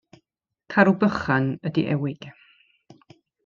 [0.75, 2.29] Carw bychan ydy ewig.